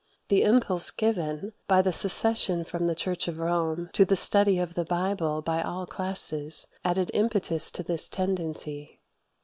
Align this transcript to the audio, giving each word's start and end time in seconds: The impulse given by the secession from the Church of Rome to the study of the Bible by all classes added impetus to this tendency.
The 0.29 0.41
impulse 0.41 0.89
given 0.89 1.53
by 1.67 1.83
the 1.83 1.91
secession 1.91 2.63
from 2.63 2.87
the 2.87 2.95
Church 2.95 3.27
of 3.27 3.37
Rome 3.37 3.91
to 3.93 4.03
the 4.03 4.15
study 4.15 4.57
of 4.57 4.73
the 4.73 4.83
Bible 4.83 5.43
by 5.43 5.61
all 5.61 5.85
classes 5.85 6.65
added 6.83 7.11
impetus 7.13 7.69
to 7.69 7.83
this 7.83 8.09
tendency. 8.09 8.99